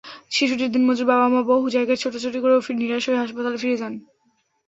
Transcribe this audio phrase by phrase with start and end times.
[0.31, 3.93] শিশুটির দিনমজুর বাবা-মা বহু জায়গায় ছোটাছুটি করেও নিরাশ হয়ে হাসপাতালে ফিরে যান।